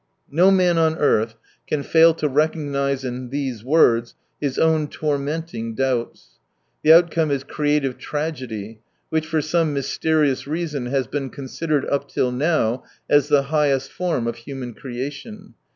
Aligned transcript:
No 0.31 0.49
man 0.49 0.79
on 0.79 0.97
earth 0.97 1.35
can 1.67 1.83
fail 1.83 2.15
to 2.15 2.27
recognise 2.27 3.03
in 3.05 3.29
these 3.29 3.63
words 3.63 4.15
his 4.39 4.57
own 4.57 4.87
tormenting 4.87 5.75
doubts. 5.75 6.39
The 6.81 6.91
outcome 6.91 7.29
is 7.29 7.43
creative 7.43 7.99
tragedy, 7.99 8.79
which 9.09 9.27
for 9.27 9.43
some 9.43 9.75
mysterious 9.75 10.47
reason 10.47 10.87
has 10.87 11.05
been 11.05 11.29
considered 11.29 11.85
up 11.87 12.09
till 12.09 12.31
now 12.31 12.83
as 13.11 13.27
the 13.27 13.43
highest 13.53 13.91
form 13.91 14.25
of 14.25 14.37
human 14.37 14.73
creation. 14.73 15.53